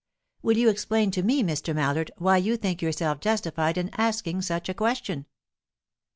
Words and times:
"Will 0.41 0.57
you 0.57 0.67
explain 0.67 1.11
to 1.11 1.21
me, 1.21 1.43
Mr. 1.43 1.75
Mallard, 1.75 2.09
why 2.17 2.37
you 2.37 2.57
think 2.57 2.81
yourself 2.81 3.19
justified 3.19 3.77
in 3.77 3.91
asking 3.97 4.41
such 4.41 4.67
a 4.67 4.73
question?" 4.73 5.27